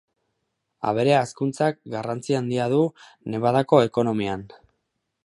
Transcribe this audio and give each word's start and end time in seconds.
Abere 0.91 1.11
hazkuntzak 1.17 1.77
garrantzi 1.95 2.37
handia 2.39 2.67
du 2.73 2.81
Nevadako 3.35 3.83
ekonomian. 3.91 4.49